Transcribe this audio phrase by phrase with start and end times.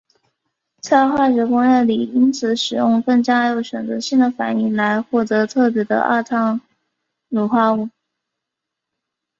[0.81, 6.59] 在化学工业里因此使用更加有选择性的反应来获得特别的二碳
[7.29, 7.87] 卤化物。